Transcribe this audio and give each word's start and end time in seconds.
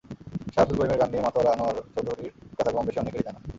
শাহ 0.53 0.61
আবদুল 0.63 0.77
করিমের 0.79 0.99
গান 1.01 1.09
নিয়ে 1.11 1.25
মাতোয়ারা 1.25 1.51
আনোয়ার 1.55 1.77
চৌধুরীর 1.93 2.31
কথা 2.57 2.71
কমবেশি 2.75 2.99
অনেকেরই 3.01 3.25
জানা। 3.27 3.39